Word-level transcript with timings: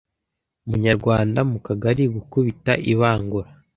Munyarwanda 0.67 1.39
mu 1.51 1.59
kagari 1.67 2.03
gukubita 2.15 2.71
ibangura 2.91 3.49